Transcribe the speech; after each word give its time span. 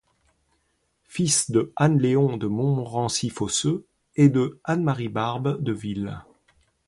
Fils 1.03 1.51
de 1.51 1.71
Anne 1.75 1.99
Léon 1.99 2.35
de 2.35 2.47
Montmorency-Fosseux 2.47 3.85
et 4.15 4.29
de 4.29 4.59
Anne 4.63 4.81
Marie 4.83 5.09
Barbe 5.09 5.61
de 5.61 5.73
Ville. 5.73 6.23